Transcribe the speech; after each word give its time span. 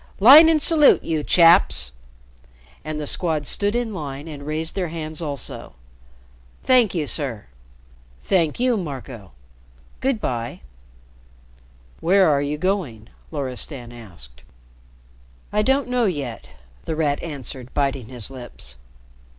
"Line 0.19 0.49
and 0.49 0.59
salute, 0.59 1.03
you 1.03 1.23
chaps!" 1.23 1.91
And 2.83 2.99
the 2.99 3.05
Squad 3.05 3.45
stood 3.45 3.75
in 3.75 3.93
line 3.93 4.27
and 4.27 4.47
raised 4.47 4.73
their 4.73 4.87
hands 4.87 5.21
also. 5.21 5.75
"Thank 6.63 6.95
you, 6.95 7.05
sir. 7.05 7.45
Thank 8.23 8.59
you, 8.59 8.77
Marco. 8.77 9.33
Good 9.99 10.19
by." 10.19 10.61
"Where 11.99 12.27
are 12.27 12.41
you 12.41 12.57
going?" 12.57 13.09
Loristan 13.29 13.91
asked. 13.91 14.41
"I 15.53 15.61
don't 15.61 15.87
know 15.87 16.05
yet," 16.05 16.49
The 16.85 16.95
Rat 16.95 17.21
answered, 17.21 17.71
biting 17.75 18.07
his 18.07 18.31
lips. 18.31 18.77